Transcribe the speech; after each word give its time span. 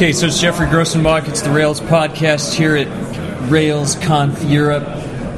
Okay, 0.00 0.12
so 0.14 0.28
it's 0.28 0.40
Geoffrey 0.40 0.66
Grosenbach. 0.66 1.28
It's 1.28 1.42
the 1.42 1.50
Rails 1.50 1.78
podcast 1.78 2.54
here 2.54 2.74
at 2.74 2.88
Rails 3.50 3.96
Conf 3.96 4.42
Europe. 4.44 4.82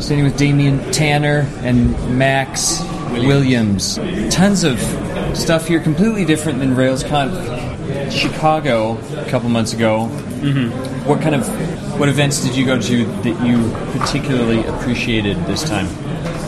Standing 0.00 0.24
with 0.24 0.36
Damien 0.36 0.78
Tanner 0.92 1.50
and 1.62 2.16
Max 2.16 2.80
Williams. 3.10 3.96
Tons 4.30 4.62
of 4.62 4.78
stuff 5.36 5.66
here, 5.66 5.80
completely 5.80 6.24
different 6.24 6.60
than 6.60 6.76
Rails 6.76 7.02
Conf 7.02 7.34
Chicago 8.12 8.98
a 9.16 9.28
couple 9.28 9.48
months 9.48 9.72
ago. 9.72 10.06
Mm-hmm. 10.42 11.08
What 11.08 11.20
kind 11.20 11.34
of 11.34 11.44
what 11.98 12.08
events 12.08 12.44
did 12.44 12.54
you 12.54 12.64
go 12.64 12.80
to 12.80 13.04
that 13.04 13.44
you 13.44 13.68
particularly 13.98 14.64
appreciated 14.64 15.38
this 15.46 15.68
time? 15.68 15.88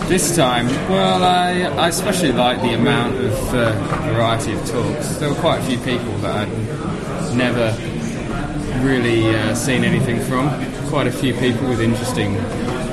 This 0.07 0.37
time, 0.37 0.69
well, 0.89 1.25
I, 1.25 1.63
I 1.63 1.89
especially 1.89 2.31
liked 2.31 2.63
the 2.63 2.75
amount 2.75 3.17
of 3.17 3.55
uh, 3.55 3.73
variety 4.13 4.53
of 4.53 4.65
talks. 4.71 5.17
There 5.17 5.29
were 5.29 5.35
quite 5.35 5.63
a 5.63 5.65
few 5.65 5.79
people 5.79 6.17
that 6.19 6.47
I'd 6.47 7.37
never 7.37 7.77
really 8.83 9.35
uh, 9.35 9.55
seen 9.55 9.85
anything 9.85 10.21
from. 10.21 10.49
Quite 10.89 11.07
a 11.07 11.13
few 11.13 11.35
people 11.35 11.69
with 11.69 11.81
interesting 11.81 12.37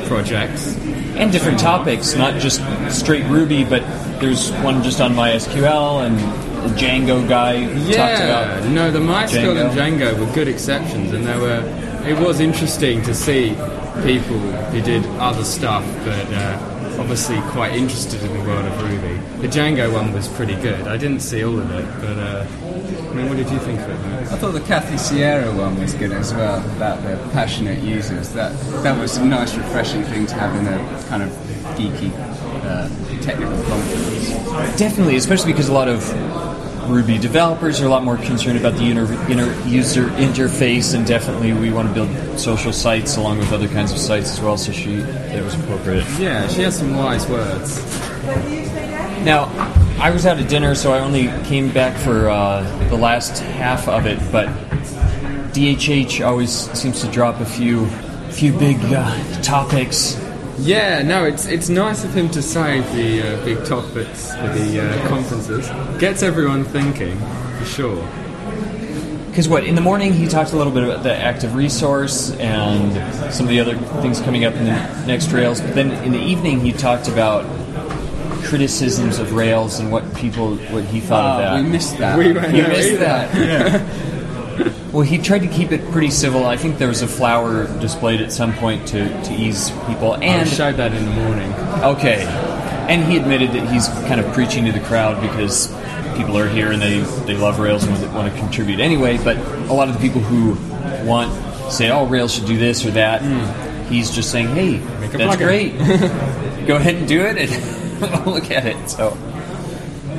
projects. 0.08 0.76
And 1.16 1.31
different 1.31 1.59
topics, 1.59 2.16
not 2.16 2.39
just 2.39 2.62
straight 2.89 3.26
Ruby, 3.26 3.63
but 3.63 3.81
there's 4.20 4.52
one 4.63 4.84
just 4.84 4.99
on 5.02 5.13
MySQL 5.13 6.05
and 6.05 6.17
the 6.70 6.75
Django 6.75 7.27
guy 7.27 7.66
talked 7.66 8.23
about. 8.23 8.66
no, 8.70 8.91
the 8.91 8.99
MySQL 8.99 9.55
Django. 9.55 9.62
and 9.62 9.99
Django 9.99 10.20
were 10.20 10.34
good 10.34 10.48
exceptions, 10.48 11.12
and 11.13 11.25
there 11.25 11.39
were. 11.39 11.63
It 12.08 12.17
was 12.20 12.39
interesting 12.39 13.02
to 13.03 13.13
see 13.13 13.50
people 14.03 14.39
who 14.72 14.81
did 14.81 15.05
other 15.20 15.44
stuff, 15.44 15.86
but 16.03 16.34
uh, 16.34 16.98
obviously 17.00 17.39
quite 17.52 17.73
interested 17.73 18.22
in 18.23 18.34
the 18.34 18.44
world 18.44 18.66
of 18.66 18.81
Ruby. 18.84 19.19
The 19.41 19.47
Django 19.47 19.94
one 19.94 20.11
was 20.13 20.28
pretty 20.30 20.56
good. 20.56 20.88
I 20.88 20.97
didn't 20.97 21.22
see 21.22 21.44
all 21.44 21.59
of 21.59 21.69
it, 21.72 21.86
but 22.02 22.17
uh, 22.17 22.45
I 22.97 23.14
mean, 23.14 23.30
what 23.30 23.38
did 23.38 23.50
you 23.50 23.59
think 23.59 23.80
of 23.80 23.89
it? 23.89 24.00
Max? 24.08 24.31
I 24.31 24.38
thought 24.38 24.52
the 24.52 24.61
Kathy 24.61 24.97
Sierra 24.97 25.52
one 25.53 25.80
was 25.80 25.94
good 25.94 26.11
as 26.11 26.34
well, 26.34 26.59
about 26.75 27.02
the 27.03 27.17
passionate 27.31 27.84
users. 27.84 28.30
That 28.30 28.58
that 28.84 29.00
was 29.00 29.17
a 29.17 29.25
nice, 29.25 29.56
refreshing 29.56 30.03
thing 30.03 30.25
to 30.28 30.36
have 30.36 30.56
in 30.56 30.67
a 30.67 31.03
kind 31.09 31.23
of 31.23 31.30
geeky 31.78 32.12
uh, 32.64 32.89
technical 33.22 33.62
conference. 33.64 34.78
Definitely, 34.78 35.16
especially 35.16 35.52
because 35.53 35.69
a 35.69 35.73
lot 35.73 35.88
of 35.88 36.02
Ruby 36.89 37.17
developers 37.17 37.80
are 37.80 37.86
a 37.86 37.89
lot 37.89 38.03
more 38.03 38.17
concerned 38.17 38.58
about 38.58 38.73
the 38.73 38.89
inter, 38.89 39.06
inter, 39.30 39.53
user 39.67 40.08
interface, 40.12 40.94
and 40.94 41.06
definitely 41.06 41.53
we 41.53 41.72
want 41.72 41.88
to 41.88 41.94
build 41.94 42.39
social 42.39 42.73
sites 42.73 43.17
along 43.17 43.38
with 43.38 43.53
other 43.53 43.67
kinds 43.67 43.92
of 43.92 43.97
sites 43.97 44.31
as 44.31 44.42
well. 44.42 44.58
So 44.58 44.72
she, 44.72 44.95
it 44.95 45.44
was 45.44 45.56
appropriate. 45.56 46.06
Yeah, 46.19 46.47
she 46.47 46.62
has 46.62 46.78
some 46.78 46.95
wise 46.95 47.28
words. 47.30 47.78
Now, 49.23 49.45
I 50.00 50.09
was 50.09 50.25
out 50.25 50.39
at 50.39 50.50
dinner, 50.50 50.73
so 50.73 50.94
I 50.94 51.00
only 51.00 51.27
came 51.45 51.72
back 51.72 51.95
for 51.95 52.27
uh, 52.27 52.64
the 52.89 52.97
last 52.97 53.38
half 53.38 53.88
of 53.88 54.08
it. 54.08 54.19
But 54.31 54.47
DHH 55.53 56.25
always 56.25 56.52
seems 56.52 57.02
to 57.02 57.08
drop 57.11 57.39
a 57.39 57.45
few, 57.45 57.86
few 58.31 58.52
big 58.52 58.78
uh, 58.86 59.41
topics. 59.44 60.19
Yeah, 60.58 61.03
no, 61.03 61.25
it's 61.25 61.45
it's 61.45 61.69
nice 61.69 62.03
of 62.03 62.16
him 62.16 62.30
to 62.30 62.41
save 62.41 62.83
the 62.94 63.22
uh, 63.22 63.45
big 63.45 63.63
topics 63.63 64.33
for 64.33 64.47
the 64.47 64.89
uh, 64.89 65.08
conferences. 65.08 65.69
Gets 66.00 66.23
everyone 66.23 66.63
thinking, 66.63 67.16
for 67.59 67.66
sure. 67.66 68.08
Because 69.28 69.47
what 69.47 69.66
in 69.66 69.75
the 69.75 69.81
morning 69.81 70.13
he 70.13 70.28
talked 70.28 70.52
a 70.53 70.58
little 70.58 70.73
bit 70.73 70.83
about 70.83 71.03
the 71.03 71.16
active 71.16 71.53
resource 71.53 72.31
and 72.38 72.91
some 73.31 73.45
of 73.45 73.50
the 73.50 73.59
other 73.59 73.78
things 74.02 74.19
coming 74.19 74.45
up 74.45 74.56
in 74.56 74.66
the 74.66 75.06
next 75.06 75.31
Rails, 75.31 75.61
but 75.61 75.75
then 75.75 75.91
in 76.03 76.11
the 76.11 76.19
evening 76.19 76.59
he 76.59 76.72
talked 76.72 77.08
about 77.08 77.45
criticisms 78.52 79.17
of 79.17 79.31
Rails 79.33 79.80
and 79.80 79.89
what 79.94 80.03
people 80.13 80.57
what 80.73 80.83
he 80.83 80.99
thought 80.99 81.23
Oh, 81.23 81.31
of 81.31 81.39
that. 81.56 81.63
we 81.63 81.69
missed 81.69 81.97
that. 82.00 82.17
We 82.19 82.34
went 82.34 82.53
You 82.53 82.63
missed 82.63 82.91
either. 82.91 83.06
that. 83.06 84.91
Well, 84.91 85.03
he 85.03 85.17
tried 85.19 85.39
to 85.39 85.47
keep 85.47 85.72
it 85.72 85.89
pretty 85.94 86.09
civil. 86.12 86.45
I 86.45 86.57
think 86.57 86.78
there 86.78 86.90
was 86.90 87.01
a 87.01 87.07
flower 87.07 87.66
displayed 87.79 88.19
at 88.19 88.29
some 88.34 88.51
point 88.56 88.85
to, 88.90 89.07
to 89.23 89.34
ease 89.34 89.72
people. 89.88 90.16
And 90.16 90.23
I 90.25 90.28
And 90.40 90.50
showed 90.50 90.75
that 90.75 90.91
in 90.94 91.06
the 91.06 91.11
morning. 91.11 91.50
okay, 91.95 92.25
and 92.90 93.01
he 93.09 93.16
admitted 93.17 93.51
that 93.53 93.72
he's 93.72 93.88
kind 94.09 94.19
of 94.19 94.29
preaching 94.34 94.66
to 94.66 94.73
the 94.73 94.81
crowd 94.81 95.22
because 95.22 95.67
people 96.17 96.38
are 96.38 96.50
here 96.50 96.73
and 96.73 96.81
they, 96.81 97.00
they 97.25 97.38
love 97.38 97.57
Rails 97.59 97.84
and 97.85 97.94
want 97.94 98.03
to, 98.03 98.11
want 98.11 98.34
to 98.34 98.38
contribute 98.38 98.81
anyway. 98.81 99.17
But 99.23 99.38
a 99.69 99.73
lot 99.73 99.88
of 99.88 99.94
the 99.94 100.01
people 100.01 100.19
who 100.19 100.57
want 101.07 101.31
say, 101.72 101.90
"Oh, 101.90 102.06
Rails 102.06 102.34
should 102.35 102.45
do 102.45 102.57
this 102.57 102.85
or 102.85 102.91
that," 102.91 103.22
hmm. 103.22 103.94
he's 103.94 104.11
just 104.11 104.29
saying, 104.29 104.47
"Hey, 104.50 104.79
Make 105.00 105.13
a 105.13 105.17
that's 105.19 105.38
plugin." 105.38 105.47
great. 105.47 105.72
Go 106.67 106.75
ahead 106.75 106.95
and 106.95 107.07
do 107.07 107.22
it 107.22 107.38
and 107.38 107.91
look 108.25 108.51
at 108.51 108.66
it." 108.66 108.89
So. 108.89 109.17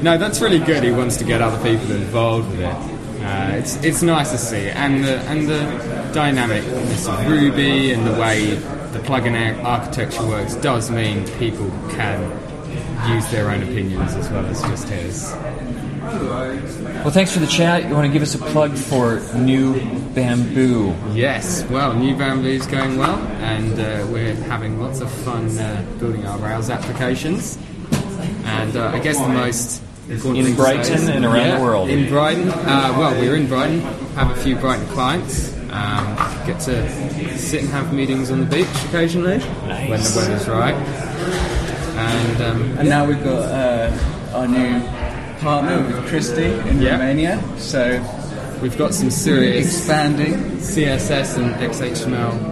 No, 0.03 0.19
that's 0.19 0.41
really 0.41 0.59
good. 0.59 0.83
He 0.83 0.91
wants 0.91 1.17
to 1.19 1.25
get 1.25 1.41
other 1.41 1.59
people 1.59 1.95
involved 1.95 2.51
with 2.51 2.61
it. 2.61 2.75
Uh, 3.23 3.53
it's 3.53 3.77
it's 3.85 4.03
nice 4.03 4.33
to 4.33 4.39
see, 4.39 4.69
and 4.69 5.05
the 5.05 5.21
and 5.31 5.49
the 5.49 5.61
dynamicness 6.13 7.09
of 7.09 7.31
Ruby 7.31 7.93
and 7.93 8.05
the 8.05 8.21
way 8.21 8.57
the 8.93 8.99
plugin 8.99 9.35
ar- 9.35 9.65
architecture 9.65 10.27
works 10.27 10.57
does 10.57 10.91
mean 10.91 11.25
people 11.39 11.71
can 11.91 12.21
use 13.09 13.31
their 13.31 13.49
own 13.49 13.63
opinions 13.63 14.15
as 14.15 14.29
well 14.31 14.45
as 14.47 14.61
just 14.63 14.89
his. 14.89 15.33
Well, 16.03 17.11
thanks 17.11 17.33
for 17.33 17.39
the 17.39 17.47
chat. 17.47 17.89
You 17.89 17.95
want 17.95 18.07
to 18.07 18.13
give 18.13 18.23
us 18.23 18.35
a 18.35 18.39
plug 18.39 18.77
for 18.77 19.21
New 19.37 19.81
Bamboo? 20.15 20.95
Yes, 21.13 21.65
well, 21.71 21.95
New 21.95 22.17
Bamboo's 22.17 22.67
going 22.67 22.99
well, 22.99 23.19
and 23.41 23.79
uh, 23.79 24.07
we're 24.11 24.35
having 24.35 24.81
lots 24.81 25.01
of 25.01 25.11
fun 25.11 25.57
uh, 25.59 25.85
building 26.01 26.27
our 26.27 26.39
Rails 26.39 26.71
applications. 26.71 27.57
And 28.61 28.77
uh, 28.77 28.89
I 28.95 28.99
guess 29.01 29.19
the 29.19 29.29
most 29.29 29.83
important 30.09 30.39
In 30.41 30.45
thing 30.47 30.57
Brighton 30.57 30.95
is- 30.95 31.09
and 31.09 31.25
around 31.25 31.59
the 31.59 31.65
world. 31.65 31.89
In 31.89 32.09
Brighton, 32.09 32.49
uh, 32.51 32.95
well, 32.99 33.13
we're 33.21 33.37
in 33.37 33.47
Brighton, 33.47 33.81
have 34.17 34.31
a 34.31 34.37
few 34.43 34.57
Brighton 34.57 34.87
clients, 34.89 35.57
um, 35.71 36.17
get 36.47 36.61
to 36.61 37.39
sit 37.39 37.61
and 37.63 37.71
have 37.71 37.93
meetings 37.95 38.31
on 38.31 38.41
the 38.41 38.47
beach 38.47 38.67
occasionally 38.89 39.39
when 39.39 40.01
the 40.01 40.13
weather's 40.17 40.49
right. 40.49 40.75
And 41.97 42.43
um, 42.43 42.79
And 42.79 42.89
now 42.89 43.07
we've 43.07 43.23
got 43.23 43.43
uh, 43.51 44.35
our 44.35 44.47
new 44.49 44.81
partner 45.41 45.79
with 45.87 46.07
Christy 46.09 46.45
in 46.69 46.81
Yeah. 46.81 46.93
Romania. 46.93 47.43
So 47.59 48.01
we've 48.61 48.77
got 48.77 48.93
some 48.95 49.11
serious 49.11 49.67
expanding. 49.67 50.35
CSS 50.59 51.39
and 51.39 51.55
XHTML 51.57 52.52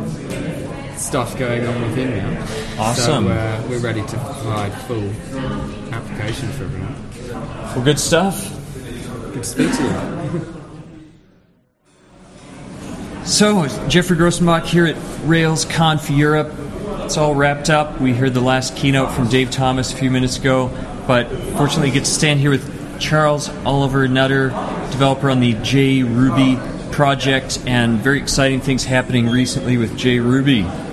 stuff 1.01 1.39
going 1.39 1.67
on 1.67 1.81
with 1.83 1.97
him 1.97 2.11
now. 2.11 2.41
Awesome. 2.79 3.25
So 3.25 3.33
uh, 3.33 3.67
we're 3.69 3.79
ready 3.79 4.03
to 4.03 4.17
provide 4.17 4.73
full 4.83 5.11
application 5.93 6.49
for 6.53 6.65
everyone. 6.65 6.95
Well, 7.75 7.85
good 7.85 7.99
stuff. 7.99 8.53
Good 9.33 9.43
to 9.43 9.45
speak 9.45 9.77
to 9.77 9.83
you. 9.83 10.57
So, 13.23 13.69
Geoffrey 13.87 14.17
Grosenbach 14.17 14.65
here 14.65 14.87
at 14.87 14.97
Rails 15.23 15.65
Conf 15.65 16.11
Europe. 16.11 16.53
It's 17.05 17.17
all 17.17 17.35
wrapped 17.35 17.71
up. 17.71 18.01
We 18.01 18.13
heard 18.13 18.35
the 18.35 18.41
last 18.41 18.77
keynote 18.77 19.13
from 19.13 19.29
Dave 19.29 19.51
Thomas 19.53 19.93
a 19.93 19.97
few 19.97 20.11
minutes 20.11 20.37
ago, 20.37 20.69
but 21.07 21.29
fortunately, 21.57 21.93
get 21.93 22.07
to 22.07 22.11
stand 22.11 22.41
here 22.41 22.51
with 22.51 22.99
Charles 22.99 23.49
Oliver 23.65 24.09
Nutter, 24.09 24.49
developer 24.91 25.31
on 25.31 25.39
the 25.39 25.55
JRuby 25.55 26.93
project, 26.93 27.61
and 27.67 28.01
very 28.01 28.19
exciting 28.19 28.61
things 28.61 28.85
happening 28.85 29.29
recently 29.29 29.77
with 29.77 29.93
JRuby. 29.93 30.90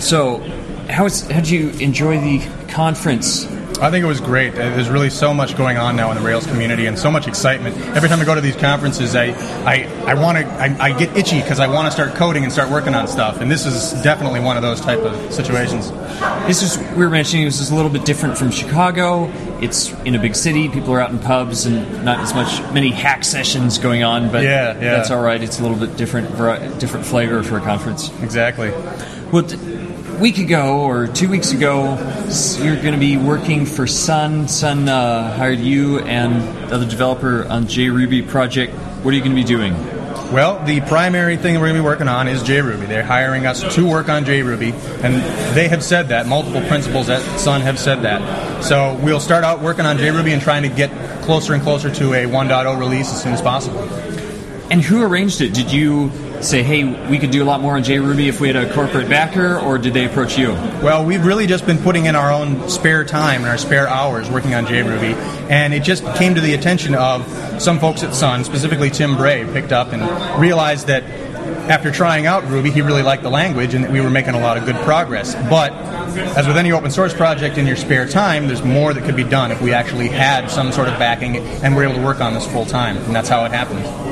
So, 0.00 0.38
how 0.88 1.06
did 1.08 1.48
you 1.48 1.70
enjoy 1.78 2.20
the 2.20 2.66
conference? 2.68 3.46
I 3.80 3.90
think 3.90 4.04
it 4.04 4.08
was 4.08 4.20
great. 4.20 4.52
Uh, 4.52 4.56
There's 4.56 4.90
really 4.90 5.08
so 5.08 5.32
much 5.32 5.56
going 5.56 5.78
on 5.78 5.96
now 5.96 6.10
in 6.10 6.16
the 6.18 6.22
Rails 6.22 6.46
community 6.46 6.84
and 6.84 6.98
so 6.98 7.10
much 7.10 7.26
excitement. 7.26 7.74
Every 7.96 8.10
time 8.10 8.20
I 8.20 8.26
go 8.26 8.34
to 8.34 8.40
these 8.42 8.56
conferences, 8.56 9.16
I 9.16 9.28
I, 9.64 9.84
I 10.06 10.14
want 10.14 10.36
to 10.36 10.44
I, 10.44 10.88
I 10.88 10.98
get 10.98 11.16
itchy 11.16 11.40
because 11.40 11.60
I 11.60 11.66
want 11.66 11.86
to 11.86 11.90
start 11.90 12.14
coding 12.14 12.44
and 12.44 12.52
start 12.52 12.70
working 12.70 12.94
on 12.94 13.08
stuff. 13.08 13.40
And 13.40 13.50
this 13.50 13.64
is 13.64 13.92
definitely 14.02 14.40
one 14.40 14.56
of 14.58 14.62
those 14.62 14.82
type 14.82 14.98
of 14.98 15.32
situations. 15.32 15.90
This 16.46 16.62
is 16.62 16.76
we 16.94 17.04
were 17.04 17.10
mentioning 17.10 17.46
this 17.46 17.58
is 17.60 17.70
a 17.70 17.74
little 17.74 17.90
bit 17.90 18.04
different 18.04 18.36
from 18.36 18.50
Chicago. 18.50 19.30
It's 19.62 19.92
in 20.02 20.14
a 20.14 20.18
big 20.18 20.34
city. 20.34 20.68
People 20.68 20.92
are 20.92 21.00
out 21.00 21.10
in 21.10 21.18
pubs 21.18 21.64
and 21.64 22.04
not 22.04 22.20
as 22.20 22.34
much 22.34 22.60
many 22.74 22.90
hack 22.90 23.24
sessions 23.24 23.78
going 23.78 24.02
on. 24.02 24.30
But 24.30 24.42
Yeah, 24.44 24.74
yeah. 24.74 24.96
that's 24.96 25.10
all 25.10 25.22
right. 25.22 25.42
It's 25.42 25.58
a 25.58 25.62
little 25.62 25.78
bit 25.78 25.96
different, 25.96 26.28
different 26.78 27.06
flavor 27.06 27.42
for 27.42 27.56
a 27.56 27.60
conference. 27.62 28.10
Exactly. 28.22 28.72
Well, 29.32 29.46
week 30.20 30.36
ago 30.36 30.80
or 30.80 31.06
two 31.06 31.30
weeks 31.30 31.52
ago, 31.52 31.96
you're 32.62 32.76
going 32.76 32.92
to 32.92 33.00
be 33.00 33.16
working 33.16 33.64
for 33.64 33.86
Sun. 33.86 34.48
Sun 34.48 34.86
uh, 34.86 35.34
hired 35.34 35.60
you 35.60 35.98
and 36.00 36.42
the 36.68 36.74
other 36.74 36.86
developer 36.86 37.46
on 37.46 37.64
JRuby 37.64 38.28
project. 38.28 38.74
What 39.02 39.14
are 39.14 39.16
you 39.16 39.22
going 39.22 39.34
to 39.34 39.42
be 39.42 39.44
doing? 39.44 39.72
Well, 40.30 40.62
the 40.64 40.82
primary 40.82 41.38
thing 41.38 41.54
we're 41.54 41.68
going 41.68 41.76
to 41.76 41.80
be 41.80 41.84
working 41.84 42.06
on 42.06 42.28
is 42.28 42.42
JRuby. 42.42 42.86
They're 42.86 43.02
hiring 43.02 43.46
us 43.46 43.74
to 43.76 43.88
work 43.88 44.10
on 44.10 44.26
JRuby, 44.26 44.74
and 45.02 45.56
they 45.56 45.68
have 45.68 45.82
said 45.82 46.08
that. 46.08 46.26
Multiple 46.26 46.60
principals 46.68 47.08
at 47.08 47.22
Sun 47.40 47.62
have 47.62 47.78
said 47.78 48.02
that. 48.02 48.62
So 48.62 49.00
we'll 49.02 49.20
start 49.20 49.42
out 49.42 49.62
working 49.62 49.86
on 49.86 49.96
JRuby 49.96 50.32
and 50.32 50.42
trying 50.42 50.64
to 50.64 50.68
get 50.68 50.90
closer 51.22 51.54
and 51.54 51.62
closer 51.62 51.90
to 51.94 52.12
a 52.12 52.26
1.0 52.26 52.78
release 52.78 53.10
as 53.10 53.22
soon 53.22 53.32
as 53.32 53.40
possible. 53.40 53.80
And 54.70 54.82
who 54.82 55.02
arranged 55.02 55.40
it? 55.40 55.54
Did 55.54 55.72
you 55.72 56.10
say, 56.40 56.62
"Hey, 56.62 56.84
we 56.84 57.18
could 57.18 57.30
do 57.30 57.42
a 57.42 57.46
lot 57.46 57.60
more 57.60 57.76
on 57.76 57.82
JRuby 57.82 58.28
if 58.28 58.40
we 58.40 58.48
had 58.48 58.56
a 58.56 58.72
corporate 58.72 59.08
backer," 59.08 59.58
or 59.58 59.78
did 59.78 59.94
they 59.94 60.04
approach 60.04 60.38
you? 60.38 60.56
Well, 60.82 61.04
we've 61.04 61.24
really 61.24 61.46
just 61.46 61.66
been 61.66 61.78
putting 61.78 62.06
in 62.06 62.16
our 62.16 62.32
own 62.32 62.68
spare 62.68 63.04
time 63.04 63.42
and 63.42 63.50
our 63.50 63.58
spare 63.58 63.88
hours 63.88 64.30
working 64.30 64.54
on 64.54 64.66
JRuby, 64.66 65.14
and 65.50 65.74
it 65.74 65.82
just 65.82 66.04
came 66.14 66.34
to 66.34 66.40
the 66.40 66.54
attention 66.54 66.94
of 66.94 67.26
some 67.58 67.78
folks 67.78 68.02
at 68.02 68.14
Sun, 68.14 68.44
specifically 68.44 68.90
Tim 68.90 69.16
Bray, 69.16 69.44
picked 69.52 69.72
up 69.72 69.92
and 69.92 70.02
realized 70.40 70.86
that 70.86 71.04
after 71.68 71.90
trying 71.90 72.26
out 72.26 72.48
Ruby, 72.48 72.70
he 72.70 72.82
really 72.82 73.02
liked 73.02 73.22
the 73.22 73.30
language 73.30 73.74
and 73.74 73.84
that 73.84 73.92
we 73.92 74.00
were 74.00 74.10
making 74.10 74.34
a 74.34 74.40
lot 74.40 74.56
of 74.56 74.64
good 74.64 74.76
progress. 74.76 75.36
But 75.48 75.72
as 76.36 76.46
with 76.46 76.56
any 76.56 76.72
open 76.72 76.90
source 76.90 77.14
project 77.14 77.58
in 77.58 77.66
your 77.66 77.76
spare 77.76 78.08
time, 78.08 78.48
there's 78.48 78.64
more 78.64 78.92
that 78.92 79.04
could 79.04 79.16
be 79.16 79.24
done 79.24 79.52
if 79.52 79.60
we 79.60 79.72
actually 79.72 80.08
had 80.08 80.50
some 80.50 80.72
sort 80.72 80.88
of 80.88 80.98
backing 80.98 81.36
and 81.36 81.76
were 81.76 81.84
able 81.84 81.94
to 81.94 82.02
work 82.02 82.20
on 82.20 82.34
this 82.34 82.46
full 82.46 82.66
time. 82.66 82.96
And 82.98 83.14
that's 83.14 83.28
how 83.28 83.44
it 83.44 83.52
happened. 83.52 84.09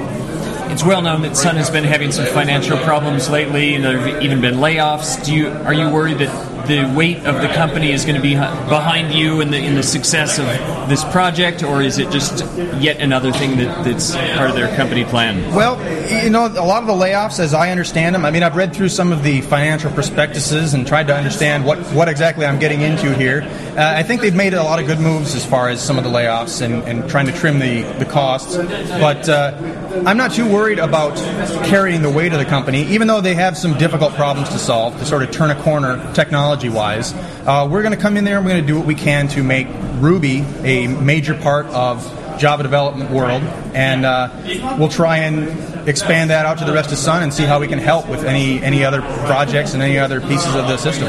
It's 0.70 0.85
well 0.85 1.03
known 1.03 1.23
that 1.23 1.37
Sun 1.37 1.56
has 1.56 1.70
been 1.70 1.85
having 1.85 2.12
some 2.12 2.26
financial 2.26 2.79
problems 2.79 3.29
lately, 3.29 3.75
and 3.75 3.85
there 3.85 3.99
have 3.99 4.23
even 4.23 4.41
been 4.41 4.56
layoffs. 4.56 5.25
Do 5.25 5.35
you 5.35 5.49
are 5.49 5.75
you 5.75 5.91
worried 5.91 6.19
that 6.19 6.67
the 6.67 6.85
weight 6.94 7.25
of 7.25 7.41
the 7.41 7.49
company 7.49 7.93
is 7.93 8.05
going 8.05 8.17
to 8.17 8.23
be 8.23 8.35
behind 8.35 9.12
you 9.12 9.41
in 9.41 9.50
the 9.50 9.59
in 9.59 9.75
the 9.75 9.82
success 9.82 10.38
of 10.38 10.47
this 10.88 11.03
project, 11.05 11.62
or 11.62 11.82
is 11.82 11.99
it 11.99 12.11
just 12.11 12.44
yet 12.81 13.00
another 13.00 13.32
thing 13.32 13.56
that, 13.56 13.85
that's 13.85 14.15
part 14.37 14.50
of 14.50 14.56
their 14.56 14.75
company 14.76 15.05
plan? 15.05 15.55
Well, 15.55 15.79
you 16.23 16.31
know, 16.31 16.47
a 16.47 16.65
lot 16.65 16.82
of 16.82 16.87
the 16.87 16.94
layoffs, 16.94 17.41
as 17.41 17.55
I 17.55 17.71
understand 17.71 18.14
them, 18.14 18.25
I 18.25 18.31
mean, 18.31 18.43
I've 18.43 18.56
read 18.56 18.75
through 18.75 18.91
some 18.91 19.12
of 19.12 19.23
the 19.23 19.41
financial 19.43 19.91
prospectuses 19.91 20.75
and 20.75 20.87
tried 20.87 21.06
to 21.09 21.17
understand 21.17 21.64
what, 21.64 21.79
what 21.93 22.09
exactly 22.09 22.47
I'm 22.47 22.59
getting 22.59 22.82
into 22.82 23.14
here. 23.14 23.43
Uh, 23.76 23.94
I 23.97 24.03
think 24.03 24.21
they've 24.21 24.35
made 24.35 24.55
a 24.55 24.62
lot 24.62 24.81
of 24.81 24.87
good 24.87 25.00
moves 25.00 25.35
as 25.35 25.44
far 25.44 25.69
as 25.69 25.82
some 25.82 25.99
of 25.99 26.05
the 26.05 26.11
layoffs 26.11 26.62
and, 26.62 26.82
and 26.85 27.09
trying 27.09 27.26
to 27.26 27.32
trim 27.32 27.59
the, 27.59 27.82
the 27.99 28.05
costs. 28.05 28.56
But 28.56 29.29
uh, 29.29 29.78
I'm 29.88 30.19
not 30.19 30.32
too 30.32 30.46
worried 30.46 30.79
about 30.79 31.17
carrying 31.67 32.02
the 32.02 32.11
weight 32.11 32.32
of 32.32 32.38
the 32.38 32.44
company, 32.44 32.82
even 32.88 33.08
though 33.08 33.23
they 33.23 33.35
have 33.35 33.56
some 33.56 33.79
difficult 33.79 34.12
problems 34.14 34.50
to 34.50 34.58
solve 34.58 34.99
to 34.99 35.06
sort 35.06 35.23
of 35.23 35.31
turn 35.31 35.50
a 35.50 35.62
corner 35.62 36.12
technology 36.12 36.69
wise. 36.69 37.14
Uh, 37.46 37.67
we're 37.70 37.82
going 37.82 37.94
to 37.94 38.00
come 38.00 38.17
in 38.19 38.25
there 38.25 38.37
and 38.37 38.44
we're 38.44 38.52
going 38.52 38.62
to 38.62 38.67
do 38.67 38.76
what 38.76 38.87
we 38.87 38.94
can 38.94 39.29
to 39.29 39.43
make 39.43 39.67
Ruby 39.96 40.44
a 40.62 40.87
major 40.88 41.35
part 41.35 41.67
of 41.67 42.05
Java 42.38 42.62
development 42.62 43.11
world, 43.11 43.43
and 43.75 44.05
uh, 44.05 44.31
we'll 44.79 44.88
try 44.88 45.19
and 45.19 45.88
expand 45.88 46.31
that 46.31 46.44
out 46.46 46.58
to 46.58 46.64
the 46.64 46.73
rest 46.73 46.93
of 46.93 46.99
Sun 46.99 47.23
and 47.23 47.32
see 47.32 47.44
how 47.44 47.58
we 47.58 47.67
can 47.67 47.79
help 47.79 48.08
with 48.08 48.25
any 48.25 48.62
any 48.62 48.85
other 48.85 49.00
projects 49.00 49.75
and 49.75 49.82
any 49.82 49.99
other 49.99 50.20
pieces 50.20 50.55
of 50.55 50.69
the 50.69 50.76
system. 50.76 51.08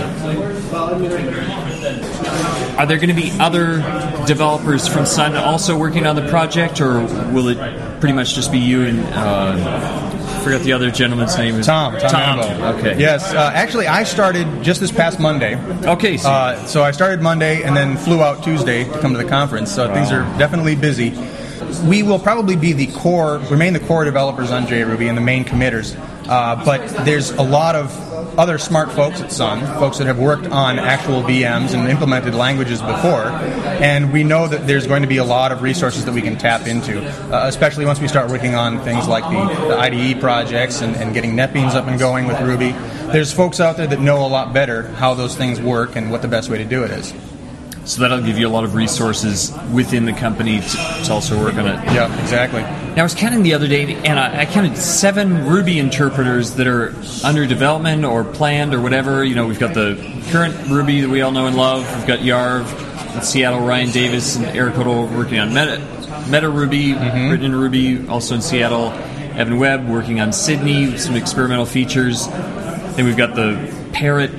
Are 2.80 2.86
there 2.86 2.98
going 2.98 3.10
to 3.10 3.14
be 3.14 3.32
other 3.40 3.78
developers 4.26 4.88
from 4.88 5.06
Sun 5.06 5.36
also 5.36 5.78
working 5.78 6.08
on 6.08 6.16
the 6.16 6.28
project, 6.30 6.82
or 6.82 7.02
will 7.32 7.50
it 7.50 7.58
pretty 8.00 8.14
much 8.14 8.34
just 8.34 8.52
be 8.52 8.60
you 8.60 8.84
and 8.84 9.00
uh, 9.14 10.40
forget 10.40 10.62
the 10.62 10.74
other 10.74 10.92
gentleman's 10.92 11.38
name. 11.38 11.62
Tom. 11.62 11.98
Tom. 12.00 12.10
Tom. 12.10 12.40
Okay. 12.78 13.00
Yes. 13.00 13.34
Uh, 13.34 13.52
actually, 13.54 13.88
I 13.88 14.04
started 14.04 14.64
just 14.64 14.80
this 14.80 14.92
past 14.92 15.20
Monday. 15.20 15.56
Okay. 15.86 16.18
So. 16.18 16.30
Uh, 16.30 16.66
so 16.66 16.84
I 16.84 16.92
started 16.92 17.22
Monday 17.22 17.64
and 17.64 17.76
then 17.76 17.98
flew 17.98 18.22
out 18.22 18.44
Tuesday 18.44 18.86
to 18.86 19.00
come 19.00 19.12
to 19.14 19.18
the 19.18 19.30
conference. 19.30 19.72
So 19.72 19.88
wow. 19.88 19.94
things 19.94 20.12
are 20.12 20.24
definitely 20.38 20.76
busy. 20.76 21.14
We 21.86 22.04
will 22.04 22.20
probably 22.20 22.56
be 22.56 22.74
the 22.74 22.88
core, 22.88 23.38
remain 23.50 23.74
the 23.74 23.80
core 23.80 24.04
developers 24.04 24.52
on 24.52 24.66
JRuby 24.66 25.08
and 25.08 25.18
the 25.18 25.22
main 25.22 25.44
committers. 25.44 25.96
Uh, 26.30 26.64
but 26.64 26.88
there's 27.06 27.32
a 27.32 27.42
lot 27.42 27.76
of 27.76 27.90
other 28.38 28.60
smart 28.60 28.92
folks 28.92 29.20
at 29.20 29.32
Sun, 29.32 29.66
folks 29.80 29.98
that 29.98 30.06
have 30.06 30.20
worked 30.20 30.46
on 30.46 30.78
actual 30.78 31.24
VMs 31.24 31.74
and 31.74 31.90
implemented 31.90 32.36
languages 32.36 32.82
before, 32.82 33.26
and 33.82 34.14
we 34.14 34.24
know 34.24 34.48
that 34.48 34.68
there's 34.68 34.86
going 34.86 35.02
to 35.02 35.08
be 35.08 35.18
a 35.18 35.24
lot 35.24 35.52
of 35.52 35.64
resources 35.64 36.06
that 36.06 36.14
we 36.14 36.22
can 36.22 36.38
tap 36.38 36.68
into, 36.68 37.02
uh, 37.34 37.48
especially 37.48 37.84
once 37.84 38.00
we 38.00 38.08
start 38.08 38.30
working 38.30 38.54
on 38.54 38.80
things 38.82 39.08
like 39.08 39.24
the, 39.24 39.68
the 39.70 39.78
IDE 39.78 40.22
projects 40.22 40.82
and, 40.82 40.96
and 40.96 41.16
getting 41.16 41.32
NetBeans 41.32 41.74
up 41.74 41.88
and 41.88 41.98
going 41.98 42.28
with 42.28 42.40
Ruby. 42.42 42.74
There's 43.12 43.34
folks 43.34 43.60
out 43.60 43.78
there 43.78 43.88
that 43.88 44.00
know 44.00 44.24
a 44.24 44.30
lot 44.30 44.54
better 44.54 44.84
how 44.84 45.16
those 45.16 45.36
things 45.36 45.60
work 45.60 45.96
and 45.96 46.12
what 46.12 46.22
the 46.22 46.28
best 46.28 46.48
way 46.48 46.60
to 46.60 46.66
do 46.66 46.84
it 46.84 46.92
is. 46.92 47.12
So 47.90 48.02
that'll 48.02 48.22
give 48.22 48.38
you 48.38 48.48
a 48.48 48.50
lot 48.50 48.66
of 48.66 48.76
resources 48.76 49.52
within 49.74 50.06
the 50.06 50.14
company 50.14 50.60
to, 50.60 50.78
to 51.06 51.12
also 51.12 51.44
work 51.44 51.56
on 51.56 51.66
it. 51.66 51.84
Yeah, 51.86 52.22
exactly. 52.22 52.62
Now, 52.62 53.00
I 53.00 53.02
was 53.02 53.16
counting 53.16 53.42
the 53.42 53.56
other 53.56 53.68
day, 53.68 53.96
and 53.96 54.20
I, 54.20 54.42
I, 54.42 54.46
counted 54.46 54.78
seven 54.78 55.48
Ruby 55.48 55.80
interpreters 55.80 56.54
that 56.54 56.68
are 56.68 56.94
under 57.24 57.48
development 57.48 58.06
or 58.06 58.24
planned 58.24 58.76
or 58.76 58.80
whatever. 58.80 59.24
You 59.24 59.34
know, 59.34 59.48
we've 59.48 59.58
got 59.58 59.74
the 59.74 59.96
current 60.30 60.70
Ruby 60.70 61.02
that 61.02 61.10
we 61.10 61.24
all 61.24 61.32
know 61.32 61.48
and 61.48 61.58
love. 61.58 61.82
We've 61.98 62.06
got 62.06 62.20
YARV 62.20 63.16
in 63.16 63.24
Seattle, 63.24 63.62
Ryan 63.62 63.90
Davis 63.90 64.36
and 64.36 64.46
Eric 64.46 64.76
Hodel 64.76 65.12
working 65.18 65.40
on 65.40 65.50
Meta, 65.50 65.80
Meta 66.30 66.48
Ruby, 66.48 66.94
mm-hmm. 66.94 67.32
written 67.32 67.48
in 67.48 67.56
Ruby, 67.56 68.08
also 68.08 68.36
in 68.36 68.44
Seattle. 68.44 68.92
Evan 69.34 69.58
Webb 69.58 69.90
working 69.90 70.22
on 70.22 70.32
Sydney, 70.32 70.96
some 71.00 71.16
experimental 71.16 71.66
features. 71.66 72.28
Then 72.28 73.06
we've 73.06 73.18
got 73.18 73.34
the 73.34 73.74
Parrot 73.94 74.30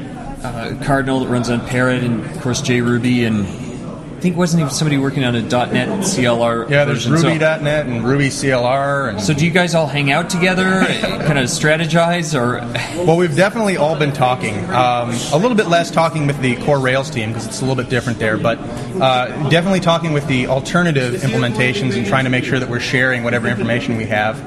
uh, 0.42 0.74
Cardinal 0.82 1.20
that 1.20 1.28
runs 1.28 1.50
on 1.50 1.66
Parrot, 1.66 2.02
and 2.02 2.24
of 2.24 2.40
course 2.40 2.60
JRuby, 2.62 3.26
and 3.26 3.46
I 3.46 4.22
think 4.22 4.36
wasn't 4.36 4.60
even 4.60 4.72
somebody 4.72 4.98
working 4.98 5.24
on 5.24 5.34
a 5.34 5.40
.NET 5.40 5.88
CLR. 6.00 6.68
Yeah, 6.68 6.84
there's 6.84 7.06
version, 7.06 7.28
Ruby.NET 7.28 7.86
so. 7.86 7.90
and 7.90 8.04
Ruby 8.04 8.28
CLR. 8.28 9.10
And 9.10 9.20
so, 9.20 9.32
do 9.32 9.44
you 9.44 9.50
guys 9.50 9.74
all 9.74 9.86
hang 9.86 10.10
out 10.12 10.28
together, 10.28 10.84
kind 10.84 11.38
of 11.38 11.46
strategize, 11.46 12.38
or? 12.38 12.58
Well, 13.04 13.16
we've 13.16 13.34
definitely 13.34 13.76
all 13.76 13.98
been 13.98 14.12
talking. 14.12 14.58
Um, 14.70 15.10
a 15.32 15.38
little 15.38 15.54
bit 15.54 15.68
less 15.68 15.90
talking 15.90 16.26
with 16.26 16.40
the 16.40 16.56
core 16.56 16.80
Rails 16.80 17.10
team 17.10 17.30
because 17.30 17.46
it's 17.46 17.60
a 17.60 17.64
little 17.64 17.82
bit 17.82 17.88
different 17.90 18.18
there, 18.18 18.36
but 18.36 18.58
uh, 19.00 19.48
definitely 19.48 19.80
talking 19.80 20.12
with 20.12 20.26
the 20.26 20.48
alternative 20.48 21.14
implementations 21.22 21.96
and 21.96 22.06
trying 22.06 22.24
to 22.24 22.30
make 22.30 22.44
sure 22.44 22.58
that 22.58 22.68
we're 22.68 22.80
sharing 22.80 23.24
whatever 23.24 23.48
information 23.48 23.96
we 23.96 24.04
have 24.04 24.38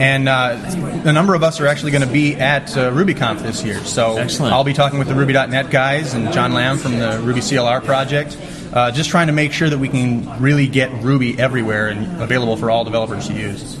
and 0.00 0.30
uh, 0.30 0.56
a 1.04 1.12
number 1.12 1.34
of 1.34 1.42
us 1.42 1.60
are 1.60 1.66
actually 1.66 1.90
going 1.90 2.06
to 2.06 2.12
be 2.12 2.34
at 2.34 2.74
uh, 2.74 2.90
RubyConf 2.90 3.42
this 3.42 3.62
year. 3.62 3.78
So 3.84 4.16
Excellent. 4.16 4.54
I'll 4.54 4.64
be 4.64 4.72
talking 4.72 4.98
with 4.98 5.08
the 5.08 5.14
Ruby.net 5.14 5.70
guys 5.70 6.14
and 6.14 6.32
John 6.32 6.54
Lam 6.54 6.78
from 6.78 6.98
the 6.98 7.20
Ruby 7.22 7.40
CLR 7.40 7.84
project, 7.84 8.38
uh, 8.72 8.90
just 8.92 9.10
trying 9.10 9.26
to 9.26 9.34
make 9.34 9.52
sure 9.52 9.68
that 9.68 9.78
we 9.78 9.88
can 9.88 10.40
really 10.40 10.66
get 10.66 10.90
Ruby 11.02 11.38
everywhere 11.38 11.88
and 11.88 12.22
available 12.22 12.56
for 12.56 12.70
all 12.70 12.82
developers 12.82 13.28
to 13.28 13.34
use. 13.34 13.78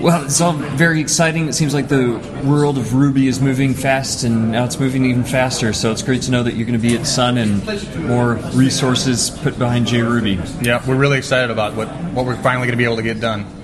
Well, 0.00 0.24
it's 0.24 0.40
all 0.40 0.52
very 0.52 1.00
exciting. 1.00 1.48
It 1.48 1.54
seems 1.54 1.74
like 1.74 1.88
the 1.88 2.20
world 2.44 2.78
of 2.78 2.94
Ruby 2.94 3.26
is 3.26 3.40
moving 3.40 3.74
fast, 3.74 4.22
and 4.22 4.52
now 4.52 4.66
it's 4.66 4.78
moving 4.78 5.06
even 5.06 5.24
faster. 5.24 5.72
So 5.72 5.90
it's 5.90 6.02
great 6.02 6.22
to 6.22 6.30
know 6.30 6.44
that 6.44 6.54
you're 6.54 6.66
going 6.66 6.80
to 6.80 6.88
be 6.88 6.96
at 6.96 7.06
Sun 7.06 7.38
and 7.38 8.06
more 8.06 8.34
resources 8.54 9.30
put 9.30 9.58
behind 9.58 9.86
JRuby. 9.86 10.64
Yeah, 10.64 10.86
we're 10.86 10.96
really 10.96 11.18
excited 11.18 11.50
about 11.50 11.74
what, 11.74 11.88
what 11.88 12.24
we're 12.24 12.36
finally 12.36 12.68
going 12.68 12.76
to 12.76 12.76
be 12.76 12.84
able 12.84 12.96
to 12.96 13.02
get 13.02 13.20
done. 13.20 13.55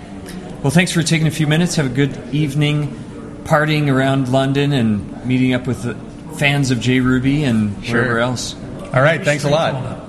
Well, 0.63 0.71
thanks 0.71 0.93
for 0.93 1.03
taking 1.03 1.27
a 1.27 1.33
few 1.33 1.49
minutes. 1.49 1.75
Have 1.75 1.87
a 1.87 1.89
good 1.89 2.17
evening 2.33 2.89
partying 3.43 3.93
around 3.93 4.29
London 4.29 4.73
and 4.73 5.27
meeting 5.27 5.55
up 5.55 5.67
with 5.67 5.83
fans 6.39 6.71
of 6.71 6.79
JRuby 6.79 7.41
and 7.43 7.85
sure. 7.85 7.97
wherever 8.01 8.19
else. 8.21 8.55
All 8.95 9.03
right, 9.03 9.25
thanks 9.25 9.43
a 9.43 9.51
lot. 9.51 10.02